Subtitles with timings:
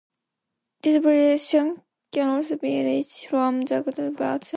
[0.81, 4.49] This variation can also be reached from the Ruy Lopez, Berlin Defence.